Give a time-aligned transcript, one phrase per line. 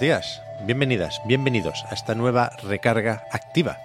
[0.00, 3.76] Días, bienvenidas, bienvenidos a esta nueva recarga activa.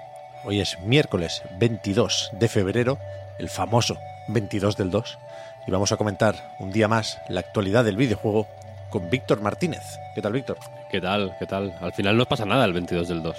[0.45, 2.97] Hoy es miércoles 22 de febrero,
[3.37, 3.97] el famoso
[4.29, 5.19] 22 del 2,
[5.67, 8.47] y vamos a comentar un día más la actualidad del videojuego
[8.89, 9.83] con Víctor Martínez.
[10.15, 10.57] ¿Qué tal, Víctor?
[10.89, 11.35] ¿Qué tal?
[11.37, 11.77] ¿Qué tal?
[11.81, 13.35] Al final no pasa nada el 22 del 2.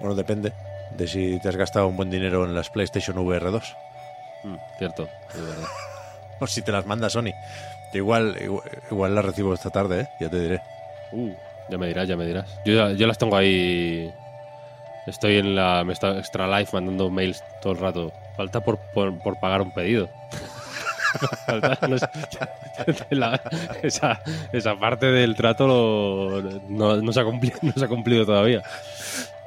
[0.00, 0.52] Bueno, depende
[0.94, 3.76] de si te has gastado un buen dinero en las PlayStation VR 2.
[4.44, 5.68] Mm, cierto, es verdad.
[6.40, 7.32] O si te las manda Sony.
[7.92, 10.08] Yo igual, igual, igual las recibo esta tarde, ¿eh?
[10.20, 10.62] ya te diré.
[11.10, 11.32] Uh,
[11.70, 12.46] ya me dirás, ya me dirás.
[12.64, 14.12] Yo, ya- yo las tengo ahí.
[15.06, 18.12] Estoy en la me está Extra Life mandando mails todo el rato.
[18.36, 20.08] Falta por, por, por pagar un pedido.
[21.46, 22.06] Falta, no sé,
[23.10, 23.40] la-
[23.82, 24.20] esa,
[24.52, 28.62] esa parte del trato lo- no, no se ha cumplido, no se ha cumplido todavía.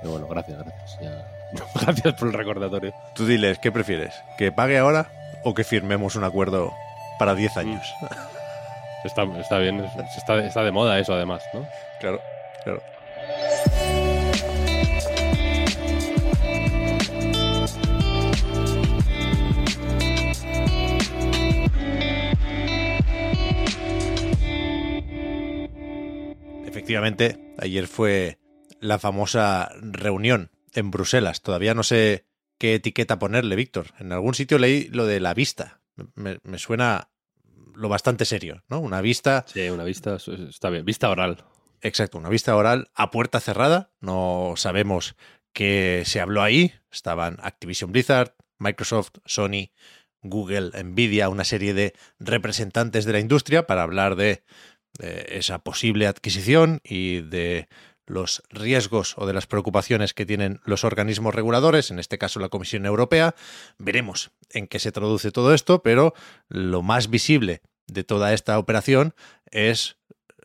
[0.01, 0.99] Pero bueno, gracias, gracias.
[1.01, 1.27] ya.
[1.81, 2.93] Gracias por el recordatorio.
[3.13, 4.15] Tú diles, ¿qué prefieres?
[4.37, 5.07] ¿Que pague ahora
[5.43, 6.71] o que firmemos un acuerdo
[7.19, 7.93] para 10 años?
[9.03, 11.65] Está, está bien, es- está, está de moda eso además, ¿no?
[12.01, 12.19] Claro,
[12.63, 12.81] claro.
[26.65, 28.39] Efectivamente, ayer fue
[28.79, 31.43] la famosa reunión en Bruselas.
[31.43, 32.25] Todavía no sé
[32.57, 33.87] qué etiqueta ponerle, Víctor.
[33.99, 35.81] En algún sitio leí lo de la vista.
[36.15, 37.11] Me, me suena
[37.75, 38.79] lo bastante serio, ¿no?
[38.79, 40.83] Una vista Sí, una vista está bien.
[40.83, 41.45] Vista oral.
[41.81, 43.91] Exacto, una vista oral a puerta cerrada.
[43.99, 45.15] No sabemos
[45.53, 46.73] qué se habló ahí.
[46.91, 49.71] Estaban Activision Blizzard, Microsoft, Sony,
[50.21, 54.43] Google, Nvidia, una serie de representantes de la industria para hablar de,
[54.99, 57.67] de esa posible adquisición y de
[58.05, 62.49] los riesgos o de las preocupaciones que tienen los organismos reguladores, en este caso la
[62.49, 63.35] Comisión Europea.
[63.77, 66.13] Veremos en qué se traduce todo esto, pero
[66.49, 69.15] lo más visible de toda esta operación
[69.49, 69.97] es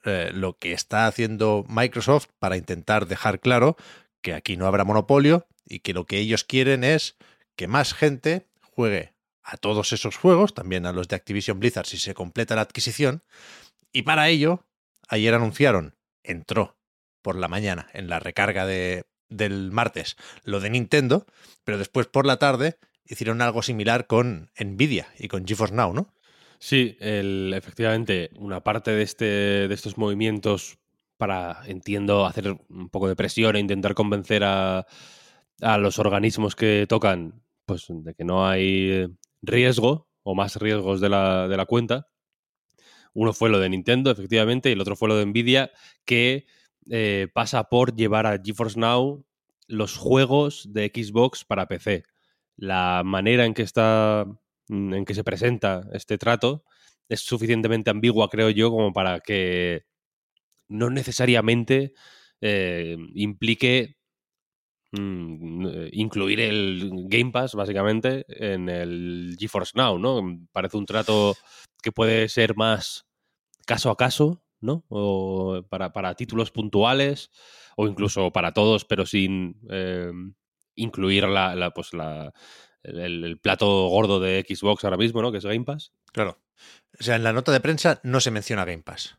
[0.07, 3.77] eh, lo que está haciendo Microsoft para intentar dejar claro
[4.23, 7.17] que aquí no habrá monopolio y que lo que ellos quieren es
[7.57, 11.99] que más gente juegue a todos esos juegos, también a los de Activision Blizzard si
[11.99, 13.23] se completa la adquisición.
[13.93, 14.65] Y para ello,
[15.09, 16.77] ayer anunciaron, entró
[17.23, 21.27] por la mañana en la recarga de, del martes lo de Nintendo,
[21.65, 26.13] pero después por la tarde hicieron algo similar con Nvidia y con GeForce Now, ¿no?
[26.59, 30.79] Sí, efectivamente, una parte de, este, de estos movimientos
[31.17, 34.87] para, entiendo, hacer un poco de presión e intentar convencer a,
[35.61, 39.07] a los organismos que tocan, pues de que no hay
[39.43, 42.09] riesgo o más riesgos de la, de la cuenta.
[43.15, 45.71] Uno fue lo de Nintendo, efectivamente, y el otro fue lo de Nvidia,
[46.05, 46.47] que
[46.91, 49.25] eh, pasa por llevar a GeForce Now
[49.69, 52.05] los juegos de Xbox para PC.
[52.57, 54.27] La manera en que está
[54.69, 56.65] en que se presenta este trato
[57.09, 59.85] es suficientemente ambigua, creo yo, como para que
[60.69, 61.93] no necesariamente
[62.41, 63.97] eh, implique
[64.93, 70.23] mm, eh, incluir el Game Pass, básicamente, en el GeForce Now, ¿no?
[70.53, 71.37] Parece un trato
[71.83, 73.07] que puede ser más
[73.67, 74.85] caso a caso, ¿no?
[74.89, 77.31] O para, para títulos puntuales,
[77.77, 80.11] o incluso para todos, pero sin eh,
[80.75, 82.33] incluir la, pues la,
[82.87, 85.33] el, plato gordo de Xbox ahora mismo, ¿no?
[85.33, 85.93] Que es Game Pass.
[86.13, 86.39] Claro.
[86.99, 89.19] O sea, en la nota de prensa no se menciona Game Pass.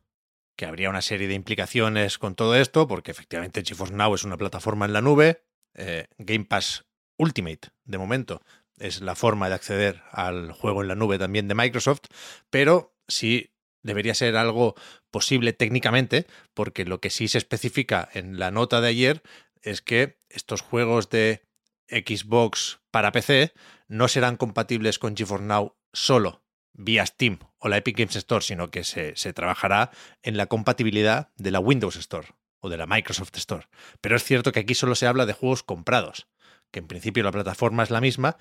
[0.56, 4.38] Que habría una serie de implicaciones con todo esto, porque efectivamente GeForce Now es una
[4.38, 5.44] plataforma en la nube.
[5.76, 6.86] eh, Game Pass
[7.18, 8.42] Ultimate, de momento,
[8.78, 12.02] es la forma de acceder al juego en la nube también de Microsoft,
[12.50, 13.54] pero sí
[13.84, 14.76] debería ser algo
[15.12, 19.24] posible técnicamente, porque lo que sí se especifica en la nota de ayer
[19.62, 21.42] es que estos juegos de
[21.90, 23.54] Xbox para PC
[23.88, 26.44] no serán compatibles con GeForce Now solo
[26.74, 29.92] vía Steam o la Epic Games Store, sino que se, se trabajará
[30.22, 32.28] en la compatibilidad de la Windows Store
[32.60, 33.68] o de la Microsoft Store.
[34.02, 36.28] Pero es cierto que aquí solo se habla de juegos comprados,
[36.72, 38.38] que en principio la plataforma es la misma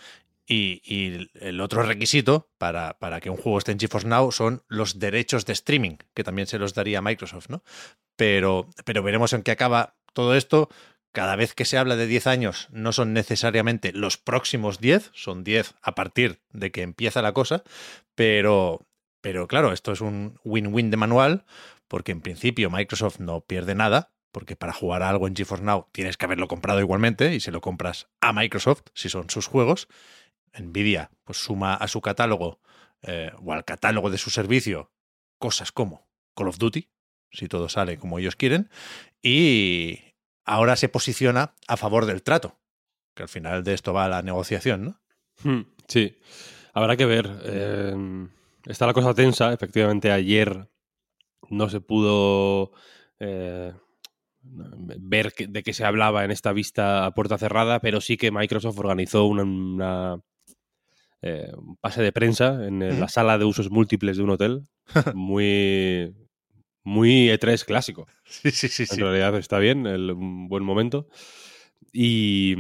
[0.49, 4.99] y, el otro requisito para, para, que un juego esté en GeForce Now son los
[4.99, 7.63] derechos de streaming, que también se los daría Microsoft, ¿no?
[8.17, 10.69] Pero, pero veremos en qué acaba todo esto.
[11.17, 15.45] Cada vez que se habla de 10 años, no son necesariamente los próximos 10, son
[15.45, 17.65] 10 a partir de que empieza la cosa,
[18.15, 18.87] pero,
[19.23, 21.47] Pero claro, esto es un win-win de manual,
[21.89, 26.19] porque en principio Microsoft no pierde nada, porque para jugar algo en GeForce Now tienes
[26.19, 29.89] que haberlo comprado igualmente, y se lo compras a Microsoft, si son sus juegos.
[30.53, 32.61] Nvidia pues suma a su catálogo
[33.01, 34.93] eh, o al catálogo de su servicio
[35.39, 36.91] cosas como Call of Duty,
[37.31, 38.69] si todo sale como ellos quieren,
[39.23, 40.06] y
[40.47, 42.59] ahora se posiciona a favor del trato,
[43.15, 45.01] que al final de esto va la negociación, ¿no?
[45.43, 46.17] Hmm, sí,
[46.73, 47.29] habrá que ver.
[47.45, 48.29] Eh,
[48.65, 50.69] está la cosa tensa, efectivamente ayer
[51.51, 52.73] no se pudo
[53.19, 53.73] eh,
[54.43, 58.79] ver de qué se hablaba en esta vista a puerta cerrada, pero sí que Microsoft
[58.79, 60.21] organizó una,
[61.23, 64.63] eh, un pase de prensa en la sala de usos múltiples de un hotel,
[65.15, 66.15] muy,
[66.87, 68.07] muy E3 clásico.
[68.25, 68.87] Sí, sí, sí.
[68.91, 71.09] En realidad está bien, el, un buen momento.
[71.93, 72.55] Y,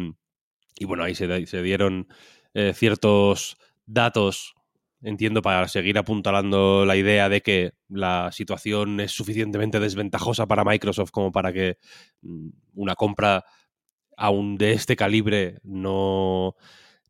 [0.78, 2.08] y bueno, ahí se, se dieron
[2.52, 3.56] eh, ciertos
[3.87, 4.55] datos,
[5.00, 11.11] entiendo, para seguir apuntalando la idea de que la situación es suficientemente desventajosa para Microsoft
[11.12, 11.78] como para que
[12.23, 13.44] mm, una compra
[14.17, 16.56] aún de este calibre no,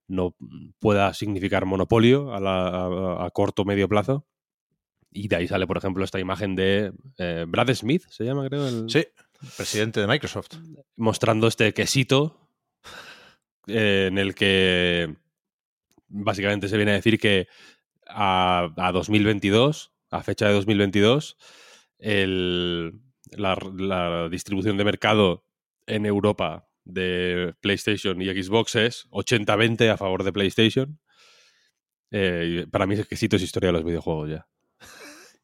[0.06, 0.34] no
[0.80, 4.26] pueda significar monopolio a, la, a, a corto o medio plazo.
[5.16, 8.68] Y de ahí sale, por ejemplo, esta imagen de eh, Brad Smith, se llama, creo.
[8.68, 8.90] El...
[8.90, 9.06] Sí,
[9.56, 10.58] presidente de Microsoft.
[10.96, 12.50] Mostrando este quesito
[13.66, 15.16] eh, en el que
[16.08, 17.48] básicamente se viene a decir que
[18.06, 21.38] a, a 2022, a fecha de 2022,
[21.98, 25.44] el, la, la, distribución de mercado
[25.86, 31.00] en Europa de PlayStation y Xbox es 80-20 a favor de PlayStation.
[32.10, 34.46] Eh, para mí ese quesito es historia de los videojuegos ya.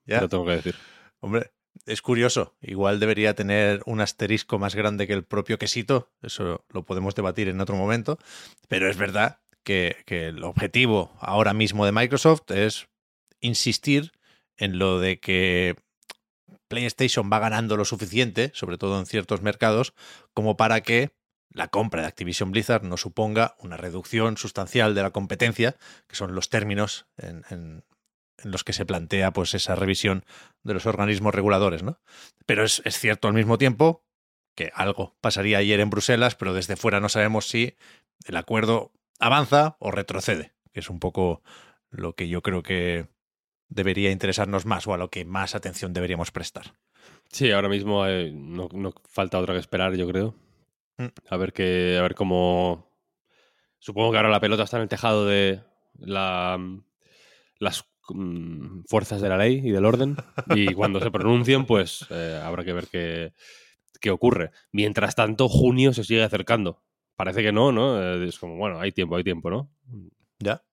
[0.05, 0.21] Ya.
[0.21, 0.75] Lo tengo que decir.
[1.21, 1.53] Hombre,
[1.87, 2.55] es curioso.
[2.61, 6.11] Igual debería tener un asterisco más grande que el propio quesito.
[6.23, 8.19] Eso lo podemos debatir en otro momento.
[8.69, 12.89] Pero es verdad que, que, el objetivo ahora mismo de Microsoft es
[13.41, 14.13] insistir
[14.57, 15.77] en lo de que
[16.69, 19.95] PlayStation va ganando lo suficiente, sobre todo en ciertos mercados,
[20.35, 21.11] como para que
[21.51, 25.77] la compra de Activision Blizzard no suponga una reducción sustancial de la competencia,
[26.07, 27.85] que son los términos en, en,
[28.39, 30.25] en los que se plantea pues esa revisión
[30.63, 32.01] de los organismos reguladores, ¿no?
[32.47, 34.05] Pero es, es cierto al mismo tiempo
[34.55, 37.77] que algo pasaría ayer en Bruselas, pero desde fuera no sabemos si
[38.27, 41.43] el acuerdo avanza o retrocede, que es un poco
[41.91, 43.09] lo que yo creo que
[43.69, 46.75] debería interesarnos más o a lo que más atención deberíamos prestar.
[47.31, 50.35] Sí, ahora mismo eh, no, no, falta otra que esperar, yo creo.
[50.99, 51.07] Mm.
[51.29, 52.91] A ver que, a ver cómo.
[53.79, 55.61] Supongo que ahora la pelota está en el tejado de
[55.99, 56.59] la,
[57.59, 60.17] las mm, fuerzas de la ley y del orden.
[60.55, 63.33] Y cuando se pronuncien, pues eh, habrá que ver qué,
[64.01, 64.51] qué ocurre.
[64.73, 66.83] Mientras tanto, junio se sigue acercando
[67.17, 68.03] parece que no, ¿no?
[68.03, 69.71] Eh, es como, bueno, hay tiempo, hay tiempo, ¿no?
[70.39, 70.65] Ya.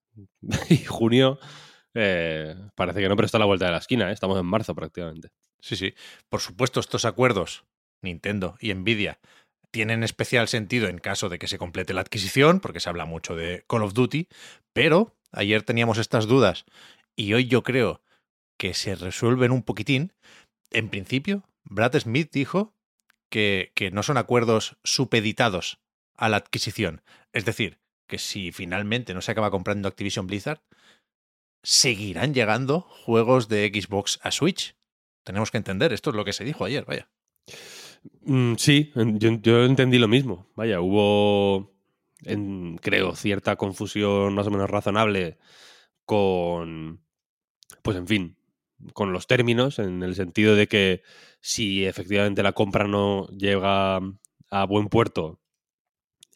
[0.68, 1.38] y junio
[1.94, 4.12] eh, parece que no, pero está a la vuelta de la esquina, ¿eh?
[4.12, 5.30] estamos en marzo prácticamente.
[5.60, 5.94] Sí, sí.
[6.28, 7.64] Por supuesto, estos acuerdos,
[8.02, 9.20] Nintendo y Nvidia,
[9.70, 13.36] tienen especial sentido en caso de que se complete la adquisición, porque se habla mucho
[13.36, 14.26] de Call of Duty,
[14.72, 16.64] pero ayer teníamos estas dudas
[17.20, 18.00] y hoy yo creo
[18.56, 20.14] que se resuelven un poquitín.
[20.70, 22.74] En principio, Brad Smith dijo
[23.28, 25.80] que, que no son acuerdos supeditados
[26.16, 27.02] a la adquisición.
[27.34, 30.62] Es decir, que si finalmente no se acaba comprando Activision Blizzard,
[31.62, 34.74] seguirán llegando juegos de Xbox a Switch.
[35.22, 37.10] Tenemos que entender, esto es lo que se dijo ayer, vaya.
[38.22, 40.46] Mm, sí, yo, entendí lo mismo.
[40.56, 41.70] Vaya, hubo,
[42.80, 45.36] creo, cierta confusión más o menos razonable
[46.06, 47.02] con,
[47.82, 48.36] pues en fin,
[48.92, 51.02] con los términos, en el sentido de que
[51.40, 54.00] si efectivamente la compra no llega
[54.50, 55.40] a buen puerto,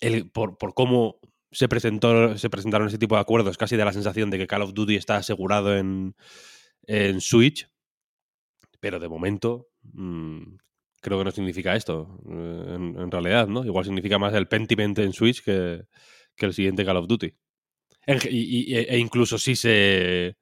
[0.01, 3.93] el, por, por, cómo se, presentó, se presentaron ese tipo de acuerdos, casi da la
[3.93, 6.15] sensación de que Call of Duty está asegurado en,
[6.87, 7.69] en Switch,
[8.81, 10.57] pero de momento mmm,
[11.01, 13.65] creo que no significa esto, eh, en, realidad, ¿no?
[13.65, 15.85] Igual significa más el Pentiment en Switch que,
[16.35, 17.35] que el siguiente Call of Duty.
[18.07, 20.37] Y, y, e incluso si se...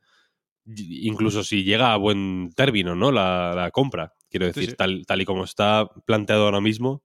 [0.65, 3.11] Incluso si llega a buen término, ¿no?
[3.11, 4.13] La, la compra.
[4.31, 4.77] Quiero decir, sí, sí.
[4.77, 7.03] Tal, tal y como está planteado ahora mismo,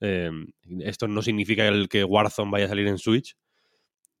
[0.00, 0.30] eh,
[0.80, 3.36] esto no significa el que Warzone vaya a salir en Switch,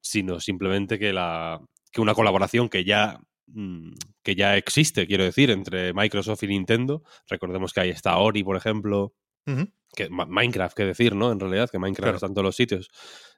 [0.00, 1.60] sino simplemente que, la,
[1.92, 7.02] que una colaboración que ya, mmm, que ya existe, quiero decir, entre Microsoft y Nintendo.
[7.28, 9.14] Recordemos que ahí está Ori, por ejemplo.
[9.46, 9.72] Uh -huh.
[9.94, 11.30] que, Minecraft, qué decir, ¿no?
[11.30, 12.16] En realidad, que Minecraft claro.
[12.16, 12.90] está en todos los sitios.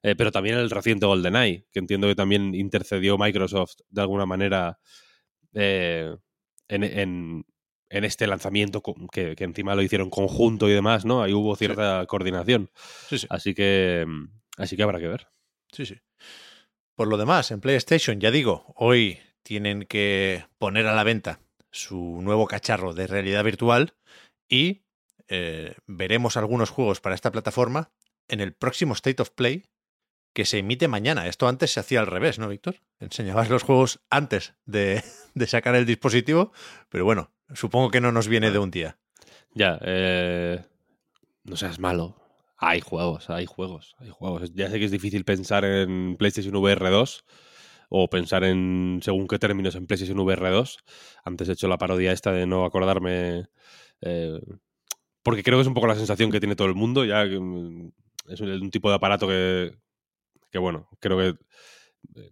[0.03, 4.79] Eh, pero también el reciente GoldenEye, que entiendo que también intercedió Microsoft de alguna manera
[5.57, 6.15] eh,
[6.69, 7.47] en, en,
[7.89, 11.23] en este lanzamiento que, que, encima lo hicieron conjunto y demás, ¿no?
[11.23, 12.07] Ahí hubo cierta sí.
[12.07, 12.71] coordinación.
[13.09, 13.27] Sí, sí.
[13.31, 14.07] Así que
[14.59, 15.29] así que habrá que ver.
[15.73, 15.97] Sí, sí.
[16.95, 22.21] Por lo demás, en PlayStation, ya digo, hoy tienen que poner a la venta su
[22.23, 23.95] nuevo cacharro de realidad virtual
[24.49, 24.83] y
[25.29, 27.93] eh, veremos algunos juegos para esta plataforma
[28.29, 29.65] en el próximo State of Play
[30.37, 31.29] que se emite mañana.
[31.29, 32.77] Esto antes se hacía al revés, ¿no, Víctor?
[33.01, 35.03] Enseñabas los juegos antes de,
[35.47, 36.53] sacar el dispositivo,
[36.91, 38.99] pero bueno, supongo que no nos viene de un día.
[39.55, 40.63] Ya, eh,
[41.45, 42.17] no seas malo.
[42.59, 44.53] Hay juegos, hay juegos, hay juegos.
[44.53, 47.25] Ya sé que es difícil pensar en PlayStation VR 2
[47.89, 50.79] o pensar en según qué términos en PlayStation VR 2.
[51.25, 53.47] Antes he hecho la parodia esta de no acordarme.
[54.03, 54.39] eh,
[55.23, 57.07] porque creo que es un poco la sensación que tiene todo el mundo.
[57.07, 57.91] Ya mm,
[58.29, 59.73] es un tipo de aparato que,
[60.51, 61.35] que, bueno, creo que
[62.17, 62.31] eh,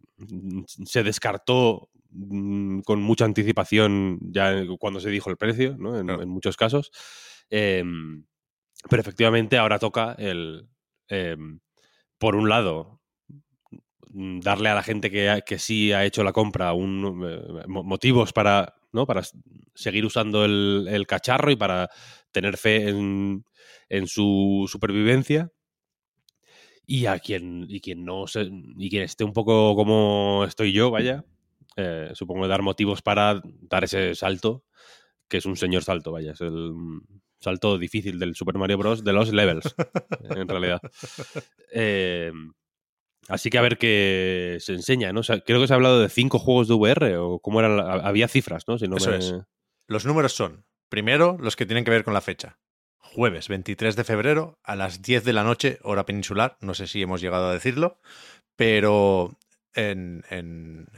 [0.87, 5.99] se descartó mm, con mucha anticipación ya cuando se dijo el precio, ¿no?
[5.99, 6.23] En, Claro.
[6.23, 6.91] en muchos casos.
[7.51, 8.25] Em,
[8.91, 10.69] pero efectivamente ahora toca el,
[11.09, 11.61] em,
[12.19, 13.01] por un lado,
[14.11, 17.83] mm, darle a la gente que, que sí ha hecho la compra un, eh, mo-
[17.85, 19.07] motivos para, ¿no?
[19.07, 19.23] para
[19.75, 21.89] seguir usando el, el cacharro y para
[22.33, 23.45] tener fe en,
[23.89, 25.51] en su supervivencia.
[26.87, 30.91] Y a quien, y quien no se- y quien esté un poco como estoy yo,
[30.91, 31.25] vaya,
[31.77, 34.65] eh, supongo dar motivos para dar ese salto,
[35.29, 36.73] que es un señor salto, vaya, es el
[37.41, 39.03] salto difícil del Super Mario Bros.
[39.05, 39.75] de los levels,
[40.23, 40.81] en realidad.
[41.77, 42.31] Eh,
[43.29, 45.21] así que a ver qué se enseña, ¿no?
[45.21, 47.81] O sea, creo que se ha hablado de cinco juegos de VR, o cómo eran,
[47.81, 48.79] había cifras, ¿no?
[48.79, 49.35] Si no Eso me- es.
[49.89, 52.59] Los números son, primero, los que tienen que ver con la fecha.
[53.13, 56.57] Jueves 23 de febrero a las 10 de la noche, hora peninsular.
[56.61, 57.99] No sé si hemos llegado a decirlo,
[58.57, 59.37] pero
[59.75, 60.25] en,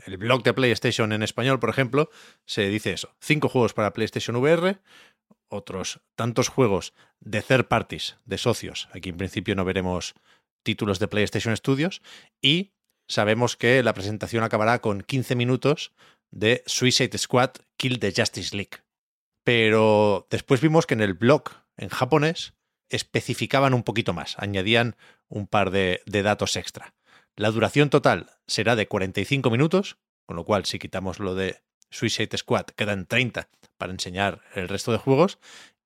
[0.07, 2.11] el blog de PlayStation en español, por ejemplo,
[2.47, 3.15] se dice eso.
[3.21, 4.79] Cinco juegos para PlayStation VR,
[5.49, 8.89] otros tantos juegos de third parties, de socios.
[8.93, 10.15] Aquí en principio no veremos
[10.63, 12.03] títulos de PlayStation Studios.
[12.41, 12.73] Y
[13.09, 15.93] sabemos que la presentación acabará con 15 minutos
[16.31, 18.83] de Suicide Squad Kill the Justice League.
[19.45, 21.45] Pero después vimos que en el blog
[21.77, 22.55] en japonés
[22.89, 24.97] especificaban un poquito más, añadían
[25.29, 26.95] un par de, datos extra.
[27.35, 32.37] La duración total será de 45 minutos, con lo cual si quitamos lo de Suicide
[32.39, 35.39] Squad quedan 30 para enseñar el resto de juegos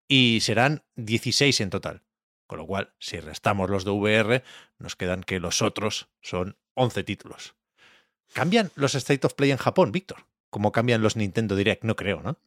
[0.09, 2.03] y serán 16 en total.
[2.47, 4.43] Con lo cual, si restamos los de VR,
[4.79, 7.55] nos quedan que los otros son 11 títulos.
[8.33, 10.27] ¿Cambian los State of Play en Japón, Víctor?
[10.51, 11.85] ¿Cómo cambian los Nintendo Direct?
[11.85, 12.39] No creo, ¿no?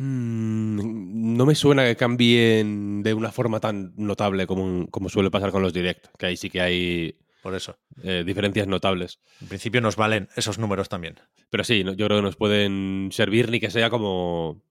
[0.00, 5.50] Mm, no me suena que cambien de una forma tan notable como, como suele pasar
[5.50, 7.76] con los Direct, que ahí sí que hay Por eso.
[8.04, 9.20] eh, diferencias notables.
[9.40, 11.16] En principio nos valen esos números también.
[11.50, 14.62] Pero sí, yo creo que nos pueden servir ni que sea como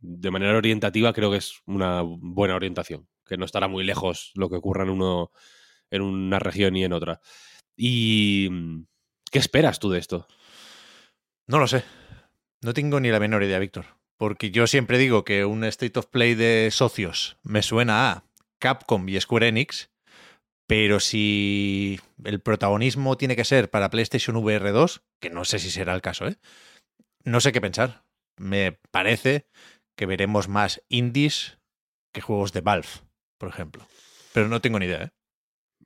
[0.00, 4.50] de manera orientativa, creo que es una buena orientación, que no estará muy lejos lo
[4.50, 5.30] que ocurra en, uno,
[5.90, 7.20] en una región y en otra.
[7.76, 8.86] ¿Y mm,
[9.30, 10.26] qué esperas tú de esto?
[11.46, 11.84] No lo sé.
[12.60, 13.86] No tengo ni la menor idea, Víctor.
[14.16, 18.24] Porque yo siempre digo que un State of Play de socios me suena a
[18.58, 19.90] Capcom y Square Enix,
[20.66, 25.70] pero si el protagonismo tiene que ser para PlayStation VR 2, que no sé si
[25.70, 26.36] será el caso, ¿eh?
[27.24, 28.04] No sé qué pensar.
[28.36, 29.46] Me parece
[29.96, 31.58] que veremos más indies
[32.12, 32.88] que juegos de Valve,
[33.38, 33.86] por ejemplo.
[34.32, 35.10] Pero no tengo ni idea, ¿eh?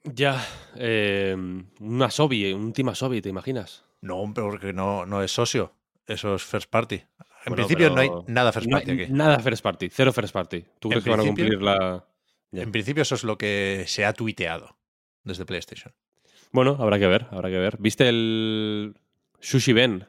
[0.05, 1.37] Ya, eh,
[1.81, 3.85] una Sobi, un Team Asobi, ¿te imaginas?
[4.01, 5.75] No, porque no, no es socio.
[6.07, 7.05] Eso es first party.
[7.45, 9.13] En Bueno, principio no hay nada first No- party aquí.
[9.13, 10.65] nada first party, cero first party.
[10.81, 12.05] ¿Tú crees que van a cumplir la...?
[12.53, 14.77] En principio eso es lo que se ha tuiteado
[15.23, 15.95] desde PlayStation.
[16.51, 17.77] Bueno, habrá que ver, habrá que ver.
[17.79, 18.97] ¿Viste el
[19.41, 20.07] Sushi Ben?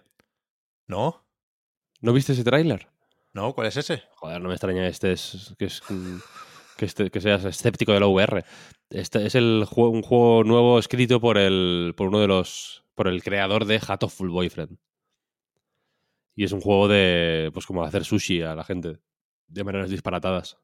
[0.88, 1.26] ¿No?
[2.02, 2.88] ¿No viste ese tráiler?
[3.34, 3.54] ¿No?
[3.54, 4.04] ¿Cuál es ese?
[4.16, 6.18] Joder, no me extraña este es, que, es, mm,
[6.78, 8.44] que, este- que seas escéptico de la VR.
[8.90, 13.08] Este es el juego, un juego nuevo escrito por el por uno de los por
[13.08, 14.78] el creador de Hatoful Boyfriend.
[16.40, 19.00] Y es un juego de pues como hacer sushi a la gente
[19.48, 20.58] de maneras disparatadas.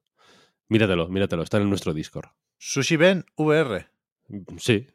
[0.70, 2.30] Míratelo, míratelo, está en nuestro Discord.
[2.58, 3.90] Sushi Ben VR.
[4.58, 4.88] Sí,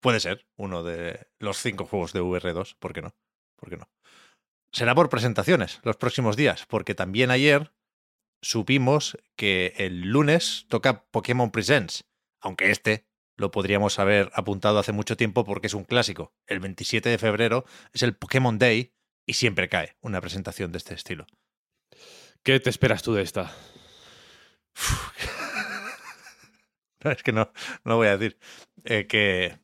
[0.00, 2.76] Puede ser uno de los cinco juegos de VR2.
[2.78, 3.14] ¿Por qué no?
[3.56, 3.88] ¿Por qué no?
[4.72, 7.72] Será por presentaciones los próximos días, porque también ayer
[8.42, 12.04] supimos que el lunes toca Pokémon Presents,
[12.42, 13.06] aunque este
[13.38, 16.34] lo podríamos haber apuntado hace mucho tiempo porque es un clásico.
[16.46, 17.64] El 27 de febrero
[17.94, 18.92] es el Pokémon Day
[19.26, 21.26] y siempre cae una presentación de este estilo.
[22.42, 23.52] ¿Qué te esperas tú de esta?
[27.04, 27.52] No, es que no,
[27.84, 28.38] no lo voy a decir.
[28.84, 29.60] Eh, que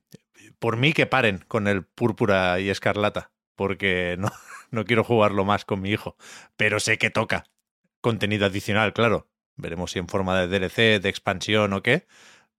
[0.59, 4.31] por mí que paren con el púrpura y escarlata, porque no,
[4.71, 6.17] no quiero jugarlo más con mi hijo.
[6.57, 7.45] Pero sé que toca
[8.01, 9.29] contenido adicional, claro.
[9.57, 12.07] Veremos si en forma de DLC, de expansión o qué.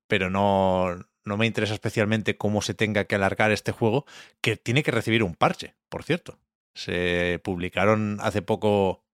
[0.08, 4.06] Pero no, no me interesa especialmente cómo se tenga que alargar este juego,
[4.42, 6.40] que tiene que recibir un parche, por cierto.
[6.74, 9.06] Se publicaron hace poco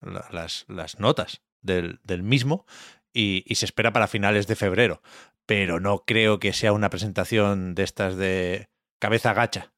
[0.00, 2.66] las, las notas del, del mismo
[3.12, 5.02] y, y, se espera para finales de febrero.
[5.46, 9.72] Pero no creo que sea una presentación de estas de cabeza gacha.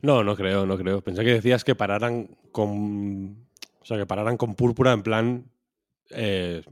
[0.00, 1.02] No, no creo, no creo.
[1.02, 3.46] Pensé que decías que pararan con.
[3.80, 5.50] O sea, que pararan con púrpura en plan.
[6.10, 6.62] Eh,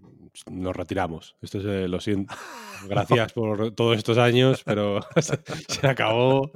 [0.50, 1.36] nos retiramos.
[1.40, 2.34] Esto es, eh, lo siento.
[2.88, 5.00] Gracias por todos estos años, pero
[5.68, 6.50] se acabó.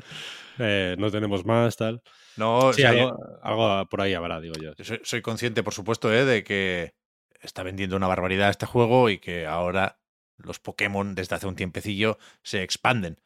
[0.59, 2.03] Eh, no tenemos más, tal.
[2.37, 4.73] No, sí, o sea, algo, algo, por ahí habrá, digo yo.
[4.83, 6.95] Soy, soy consciente, por supuesto, eh, de que
[7.41, 9.99] está vendiendo una barbaridad este juego y que ahora
[10.37, 13.21] los Pokémon desde hace un tiempecillo se expanden.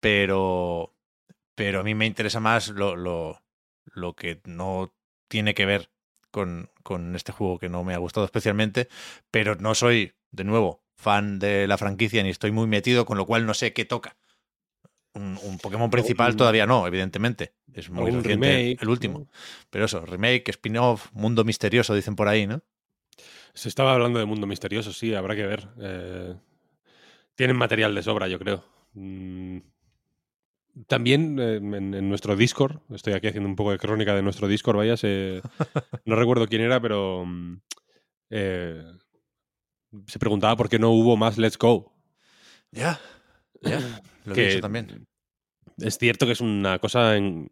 [0.00, 0.94] Pero,
[1.54, 3.42] pero a mí me interesa más lo, lo,
[3.84, 4.94] lo que no
[5.28, 5.90] tiene que ver
[6.30, 8.88] con, con, este juego que no me ha gustado especialmente,
[9.30, 13.26] pero no soy, de nuevo, fan de la franquicia ni estoy muy metido, con lo
[13.26, 14.16] cual no sé qué toca.
[15.16, 17.54] Un, un Pokémon principal un, todavía no, evidentemente.
[17.72, 19.28] Es muy reciente remake, el último.
[19.70, 22.62] Pero eso, remake, spin-off, mundo misterioso, dicen por ahí, ¿no?
[23.54, 25.68] Se estaba hablando de mundo misterioso, sí, habrá que ver.
[25.80, 26.34] Eh,
[27.34, 28.64] tienen material de sobra, yo creo.
[28.94, 29.58] Mm,
[30.86, 34.46] también eh, en, en, nuestro Discord, estoy aquí haciendo un poco de crónica de nuestro
[34.46, 35.40] Discord, vaya, se,
[36.04, 37.26] no recuerdo quién era, pero
[38.30, 38.84] eh,
[40.06, 41.92] se preguntaba por qué no hubo más Let's Go.
[42.72, 43.00] Ya,
[43.62, 45.06] ya, lo que he dicho también.
[45.78, 47.48] Es cierto que es una cosa en,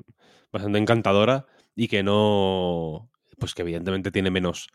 [0.52, 4.68] bastante encantadora y que no, pues que evidentemente tiene menos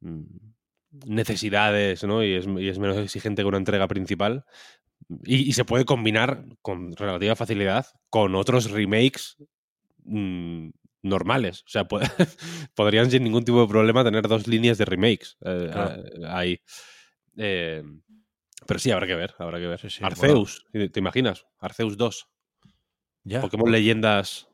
[0.00, 0.22] mm,
[1.06, 2.22] necesidades, ¿no?
[2.22, 4.44] Y es, y es, menos exigente que una entrega principal.
[5.24, 9.36] Y, y, se puede combinar con relativa facilidad con otros remakes
[10.04, 10.70] mmm,
[11.02, 11.60] normales.
[11.60, 12.06] O sea, puede,
[12.74, 16.02] podrían sin ningún tipo de problema tener dos líneas de remakes eh, Claro.
[16.02, 16.60] eh, ahí.
[17.36, 17.82] Eh,
[18.66, 19.80] pero sí, habrá que ver, habrá que ver.
[19.80, 21.46] Sí, sí, Arceus, ¿te imaginas?
[21.58, 22.28] Arceus 2.
[23.24, 24.48] Ya, Pokémon Leyendas,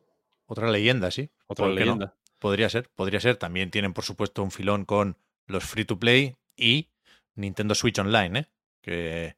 [0.47, 1.31] otra leyenda, sí.
[1.47, 2.17] otra leyenda.
[2.39, 3.37] Podría ser, podría ser.
[3.37, 6.91] También tienen, por supuesto, un filón con los free to play y
[7.35, 8.47] Nintendo Switch Online, ¿eh?
[8.81, 9.37] Que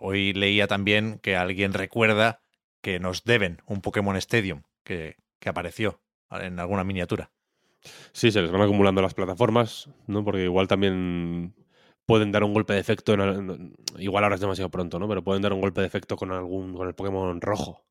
[0.00, 2.42] hoy leía también que alguien recuerda
[2.80, 7.30] que nos deben un Pokémon Stadium que, que apareció en alguna miniatura.
[8.12, 10.24] Sí, se les van acumulando las plataformas, ¿no?
[10.24, 11.54] Porque igual también
[12.10, 13.14] pueden dar un golpe de efecto.
[13.14, 15.08] En igual ahora es demasiado pronto, ¿no?
[15.08, 17.84] Pero pueden dar un golpe de efecto con algún con el Pokémon rojo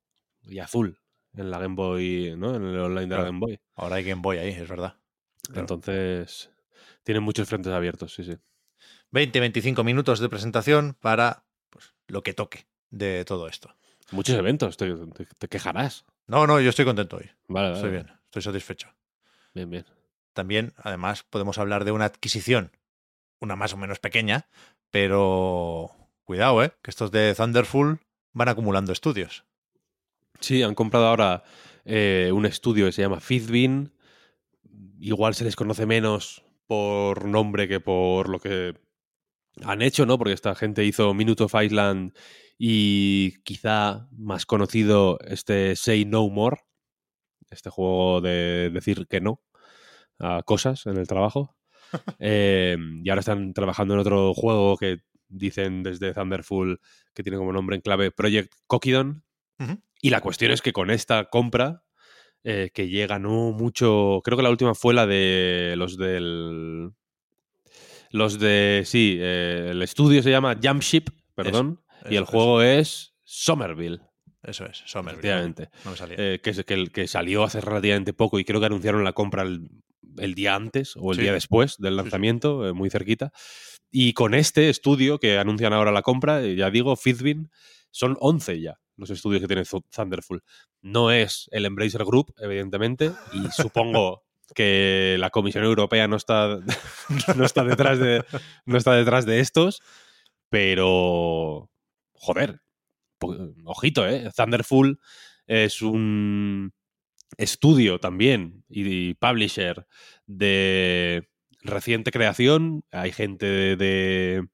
[0.43, 0.99] y azul
[1.34, 2.55] en la Game Boy, ¿no?
[2.55, 3.23] En el online de la.
[3.23, 3.60] Game Boy.
[3.75, 4.97] Ahora hay Game Boy ahí, es verdad.
[5.43, 5.62] Claro.
[5.62, 6.51] Entonces,
[7.03, 8.36] tienen muchos frentes abiertos, sí, sí.
[9.12, 13.73] 20-25 minutos de presentación para pues, lo que toque de todo esto.
[14.12, 16.05] Muchos eventos, te, te- te quejarás.
[16.27, 17.29] No, no, yo estoy contento hoy.
[17.47, 18.89] Vale, vale, Estoy bien, estoy satisfecho.
[19.53, 19.86] Bien, bien.
[20.34, 22.71] También, además, podemos hablar de una adquisición,
[23.39, 24.47] una más o menos pequeña,
[24.91, 25.91] pero
[26.23, 26.73] cuidado, ¿eh?
[26.82, 27.99] Que estos de Thunderful
[28.34, 29.45] van acumulando estudios.
[30.39, 31.43] Sí, han comprado ahora
[31.86, 33.93] eh, un estudio que se llama Fizbin.
[34.99, 38.75] Igual se les conoce menos por nombre que por lo que
[39.63, 40.17] han hecho, ¿no?
[40.17, 42.13] Porque esta gente hizo Minute of Island
[42.58, 46.58] y quizá más conocido este Say No More,
[47.49, 49.41] este juego de decir que no
[50.19, 51.56] a cosas en el trabajo.
[52.19, 56.80] Eh, y ahora están trabajando en otro juego que dicen desde Thunderful
[57.13, 58.52] que tiene como nombre en clave Project.
[58.67, 59.82] Ujú.
[60.02, 61.84] Y la cuestión es que con esta compra,
[62.43, 64.21] eh, que llega no mucho.
[64.23, 66.91] Creo que la última fue la de los del.
[68.12, 68.84] Los de.
[68.86, 71.82] Sí, eh, el estudio se llama Jumpship, perdón.
[72.10, 73.99] y el Eso, juego es Somerville,
[74.41, 75.19] Eso es, Somerville.
[75.19, 75.69] efectivamente.
[75.86, 76.15] No me salía.
[76.17, 79.13] Eh, que, es- que, el- que salió hace relativamente poco y creo que anunciaron la
[79.13, 79.69] compra el,
[80.17, 81.24] el día antes o el Sí.
[81.24, 82.04] día después del Sí, sí.
[82.04, 83.32] lanzamiento, eh, muy cerquita.
[83.91, 87.50] Y con este estudio que anuncian ahora la compra, eh, ya digo, Fizbin,
[87.91, 90.43] son 11 ya los estudios que tiene Thu- Thunderful.
[90.82, 93.38] No es el Embracer Group, evidentemente, y
[93.74, 94.24] supongo
[94.56, 96.60] que la Comisión Europea no está,
[97.38, 98.24] no está, detrás, de,
[98.65, 99.82] no está detrás de estos,
[100.50, 101.69] pero
[102.13, 102.62] joder,
[103.65, 104.30] ojito, ¿eh?
[104.36, 105.00] Thunderful
[105.48, 106.74] es un
[107.37, 109.85] estudio también y, publisher
[110.25, 111.29] de
[111.61, 112.83] reciente creación.
[112.91, 114.47] Hay gente de, de,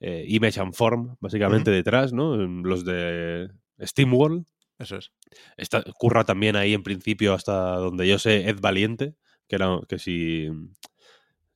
[0.00, 2.36] eh, Image and Form, básicamente, detrás, ¿no?
[2.36, 4.46] Los de SteamWorld.
[4.78, 5.12] Eso es.
[5.56, 9.14] Está, curra también ahí en principio, hasta donde yo sé, Ed Valiente,
[9.46, 10.48] que, era, que si,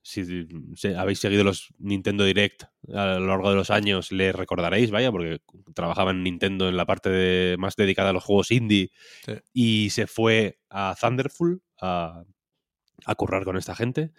[0.06, 0.46] si,
[0.96, 5.40] habéis seguido los Nintendo Direct a lo largo de los años, le recordaréis, vaya, porque
[5.74, 8.90] trabajaba en Nintendo en la parte de- más dedicada a los juegos indie
[9.24, 9.32] Sí.
[9.54, 12.22] y se fue a Thunderful a,
[13.06, 14.12] a currar con esta gente.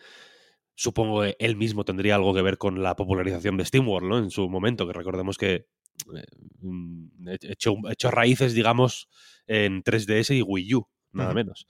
[0.74, 4.18] Supongo que él mismo tendría algo que ver con la popularización de SteamWorld, ¿no?
[4.18, 5.68] En su momento, que recordemos que
[6.16, 6.24] eh,
[6.62, 9.08] mm, echó, echó raíces, digamos,
[9.46, 11.68] en 3DS y Wii U, nada menos.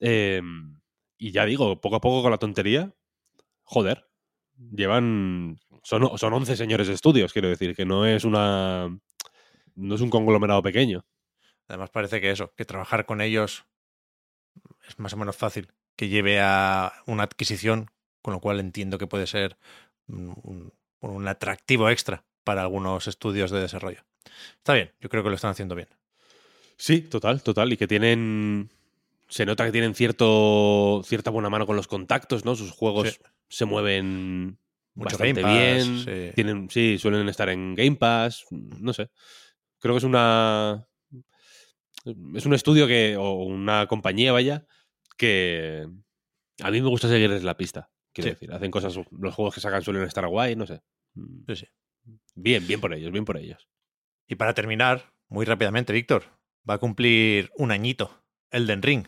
[0.00, 0.40] Eh,
[1.18, 2.92] y ya digo, poco a poco con la tontería,
[3.72, 4.06] joder,
[4.70, 5.58] llevan.
[5.82, 8.98] Son, son 11 señores de estudios, quiero decir, que no es una.
[9.74, 11.06] No es un conglomerado pequeño.
[11.68, 13.64] Además, parece que eso, que trabajar con ellos
[14.86, 19.06] es más o menos fácil, que lleve a una adquisición, con lo cual entiendo que
[19.06, 19.56] puede ser
[20.06, 24.04] un, un atractivo extra para algunos estudios de desarrollo.
[24.58, 25.88] Está bien, yo creo que lo están haciendo bien.
[26.76, 27.72] Sí, total, total.
[27.72, 28.70] Y que tienen.
[29.28, 32.54] Se nota que tienen cierto, cierta buena mano con los contactos, ¿no?
[32.54, 33.18] Sus juegos Sí.
[33.52, 34.58] Se mueven
[34.94, 35.98] Mucho bastante Game Pass, bien.
[36.04, 36.32] sí.
[36.34, 38.44] Tienen, sí, suelen estar en Game Pass.
[38.50, 39.10] No sé.
[39.78, 40.86] Creo que es una.
[42.34, 43.16] Es un estudio que.
[43.16, 44.66] o una compañía, vaya,
[45.16, 45.86] que.
[46.62, 47.90] A mí me gusta seguirles la pista.
[48.12, 48.34] Quiero Sí.
[48.34, 48.94] decir, hacen cosas.
[49.10, 50.82] Los juegos que sacan suelen estar guay, no sé.
[51.14, 51.66] Mm, Sí, sí.
[52.34, 53.68] Bien, bien por ellos, bien por ellos.
[54.26, 56.24] Y para terminar, muy rápidamente, Víctor,
[56.68, 59.06] va a cumplir un añito Elden Ring.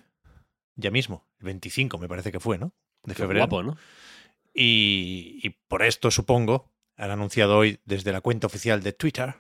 [0.76, 2.74] Ya mismo, el 25 me parece que fue, ¿no?
[3.04, 3.40] De Qué febrero.
[3.46, 3.76] guapo, ¿no?
[4.54, 9.34] Y, y por esto, supongo, han anunciado hoy desde la cuenta oficial de Twitter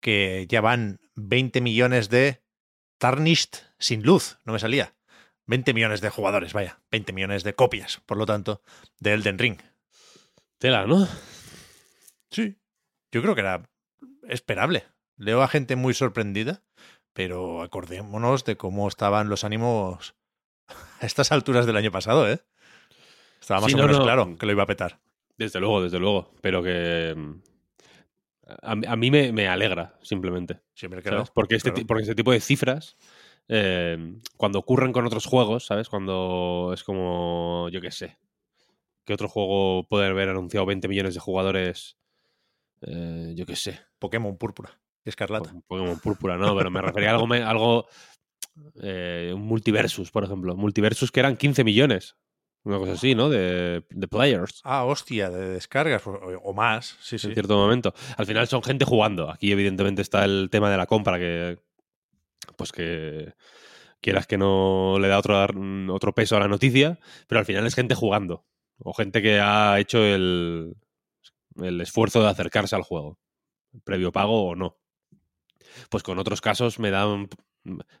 [0.00, 2.42] que ya van 20 millones de
[2.98, 4.94] Tarnished sin luz, no me salía.
[5.46, 8.62] 20 millones de jugadores, vaya, 20 millones de copias, por lo tanto,
[9.00, 9.58] de Elden Ring.
[10.58, 11.08] Tela, ¿no?
[12.30, 12.56] Sí.
[13.10, 13.68] Yo creo que era
[14.28, 14.84] esperable.
[15.16, 16.62] Leo a gente muy sorprendida,
[17.12, 20.14] pero acordémonos de cómo estaban los ánimos
[20.68, 22.44] a estas alturas del año pasado, ¿eh?
[23.40, 24.04] Estaba más Sí, o no, menos no.
[24.04, 25.00] claro que lo iba a petar.
[25.36, 26.32] Desde luego, desde luego.
[26.42, 27.14] Pero que.
[27.16, 27.32] mm,
[28.62, 30.60] A, a mí me, me alegra, simplemente.
[30.74, 31.86] Siempre que Porque, este, claro.
[31.86, 32.96] porque este tipo de cifras,
[33.48, 35.88] eh, cuando ocurren con otros juegos, ¿sabes?
[35.88, 37.68] Cuando es como.
[37.70, 38.18] Yo qué sé.
[39.04, 41.96] ¿Qué otro juego puede haber anunciado 20 millones de jugadores?
[42.82, 43.80] Eh, yo qué sé.
[43.98, 45.52] Pokémon Púrpura Escarlata.
[45.52, 47.32] Po- Pokémon Púrpura, no, pero me refería a algo.
[47.32, 47.86] algo
[48.82, 50.54] eh, un multiversus, por ejemplo.
[50.56, 52.16] Multiversus que eran 15 millones.
[52.62, 53.30] Una cosa así, ¿no?
[53.30, 54.60] De, de players.
[54.64, 56.96] Ah, hostia, de descargas o, o más.
[57.00, 57.28] Sí, sí.
[57.28, 57.94] en cierto momento.
[58.16, 59.30] Al final son gente jugando.
[59.30, 61.58] Aquí, evidentemente, está el tema de la compra que.
[62.56, 63.32] Pues que.
[64.02, 65.46] Quieras que no le da otro,
[65.92, 68.46] otro peso a la noticia, pero al final es gente jugando.
[68.78, 70.74] O gente que ha hecho el,
[71.56, 73.18] el esfuerzo de acercarse al juego.
[73.84, 74.78] Previo pago o no.
[75.90, 77.06] Pues con otros casos me da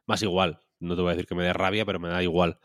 [0.06, 0.60] más igual.
[0.78, 2.58] No te voy a decir que me dé rabia, pero me da igual.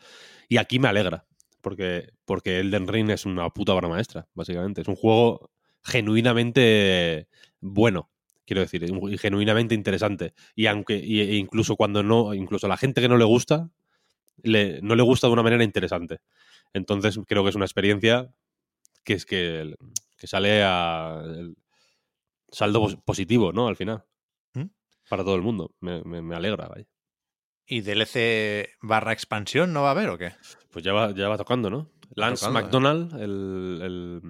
[0.48, 1.26] Y aquí me alegra.
[1.66, 4.82] Porque, porque Elden Ring es una puta obra maestra, básicamente.
[4.82, 5.50] Es un juego
[5.84, 7.28] genuinamente
[7.60, 8.12] bueno,
[8.46, 10.36] quiero decir, y genuinamente interesante.
[10.54, 13.72] Y aunque, y- e incluso cuando no, incluso a la gente que no le gusta,
[14.44, 16.20] le- no le gusta de una manera interesante.
[16.72, 18.30] Entonces creo que es una experiencia
[19.04, 19.74] que es que,
[20.20, 21.56] que sale a el
[22.52, 23.68] saldo pos- positivo, ¿no?
[23.68, 24.04] Al final.
[24.54, 24.66] ¿Mm?
[25.10, 25.72] Para todo el mundo.
[25.80, 26.86] Me, me- me alegra, vaya.
[27.68, 30.34] ¿Y DLC barra expansión no va a haber o qué?
[30.76, 31.90] Pues ya va, ya va tocando, ¿no?
[32.16, 32.64] Lance tocando, ¿eh?
[32.64, 34.22] McDonald, el, el-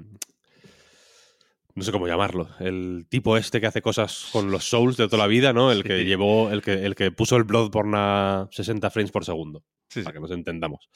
[1.74, 2.48] No sé cómo llamarlo.
[2.60, 5.72] El tipo este que hace cosas con los Souls de toda la vida, ¿no?
[5.72, 6.52] El que llevó.
[6.52, 9.64] El que, el que puso el Bloodborne a 60 frames por segundo.
[9.90, 10.88] Sí, Para que nos entendamos.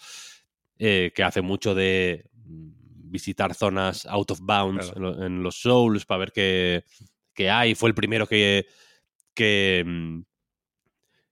[0.78, 2.70] Eh, que hace mucho de mm,
[3.12, 4.98] visitar zonas out of bounds Claro.
[4.98, 6.84] en, lo- en los Souls para ver qué,
[7.34, 7.74] qué hay.
[7.74, 8.68] Fue el primero que.
[9.34, 10.20] que mm,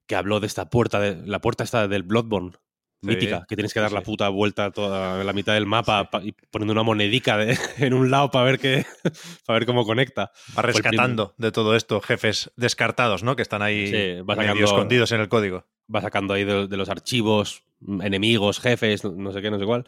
[0.08, 2.54] que habló de esta puerta, de, la puerta esta del Bloodborne,
[3.02, 4.06] Sí, mítica, que tienes que sí, dar la sí.
[4.06, 8.10] puta vuelta toda la mitad del mapa pa- y poniendo una monedica de- en un
[8.10, 8.86] lado para ver qué,
[9.46, 10.32] para ver cómo conecta.
[10.58, 13.36] Va rescatando de todo esto jefes descartados, ¿no?
[13.36, 15.66] Que están ahí Sí, sacando- escondidos en el código.
[15.94, 19.66] Va sacando ahí de, de los archivos mm, enemigos, jefes, no- sé qué, no sé
[19.66, 19.86] cuál.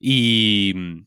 [0.00, 1.06] Y mm,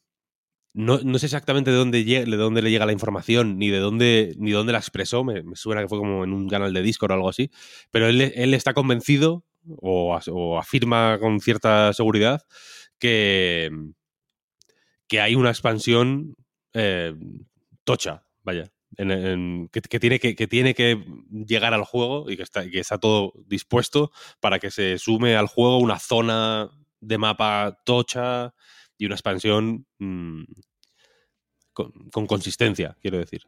[0.75, 4.33] no, no sé exactamente de dónde, de dónde le llega la información ni de dónde,
[4.39, 5.23] ni de dónde la expresó.
[5.23, 7.51] Me, me suena que fue como en un canal de Discord o algo así.
[7.91, 9.43] Pero él, él está convencido
[9.77, 12.41] o, as- o afirma con cierta seguridad
[12.99, 13.69] que,
[15.07, 16.35] que hay una expansión
[16.73, 17.13] eh,
[17.83, 18.71] tocha, vaya.
[18.97, 22.69] en- en- que, que tiene que, que tiene que llegar al juego y que está,
[22.69, 28.53] que está todo dispuesto para que se sume al juego una zona de mapa tocha
[28.97, 30.43] y una expansión mm,
[31.73, 33.41] con, con consistencia, quiero decir.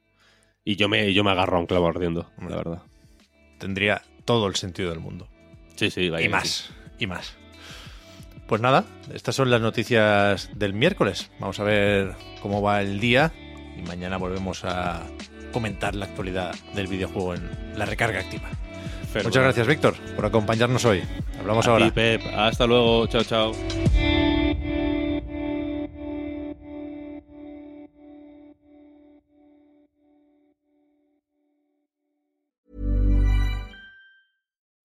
[0.64, 2.82] Y yo me, yo me agarro a un clavo ardiendo, la verdad.
[3.60, 5.30] Tendría todo el sentido del mundo.
[5.76, 7.34] Sí, sí, vaya y más, y más.
[8.48, 11.32] Pues nada, estas son las noticias del miércoles.
[11.40, 13.34] Vamos a ver cómo va el día
[13.78, 15.04] y mañana volvemos a
[15.52, 18.50] comentar la actualidad del videojuego en la recarga activa.
[19.24, 21.02] Muchas gracias, Víctor, por acompañarnos hoy.
[21.40, 21.86] Hablamos A ahora.
[21.86, 22.22] ti, Pep.
[22.36, 23.08] Hasta luego.
[23.08, 24.25] Chao, chao.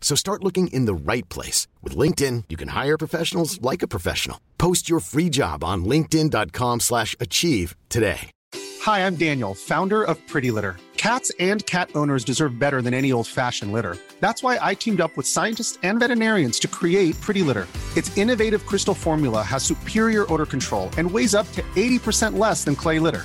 [0.00, 1.68] So start looking in the right place.
[1.82, 4.40] With LinkedIn, you can hire professionals like a professional.
[4.58, 8.30] Post your free job on linkedin.com slash achieve today.
[8.82, 10.76] Hi, I'm Daniel, founder of Pretty Litter.
[10.96, 13.96] Cats and cat owners deserve better than any old-fashioned litter.
[14.20, 17.66] That's why I teamed up with scientists and veterinarians to create Pretty Litter.
[17.96, 22.74] Its innovative crystal formula has superior odor control and weighs up to 80% less than
[22.74, 23.24] clay litter.